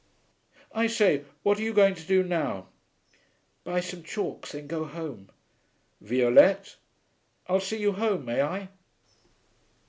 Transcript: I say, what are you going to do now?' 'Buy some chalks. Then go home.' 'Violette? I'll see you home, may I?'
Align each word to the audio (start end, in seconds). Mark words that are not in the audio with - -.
I 0.73 0.87
say, 0.87 1.25
what 1.43 1.59
are 1.59 1.61
you 1.61 1.75
going 1.75 1.93
to 1.93 2.01
do 2.03 2.23
now?' 2.23 2.69
'Buy 3.63 3.81
some 3.81 4.01
chalks. 4.01 4.53
Then 4.53 4.65
go 4.65 4.83
home.' 4.85 5.29
'Violette? 6.01 6.77
I'll 7.45 7.59
see 7.59 7.77
you 7.77 7.91
home, 7.91 8.25
may 8.25 8.41
I?' 8.41 8.69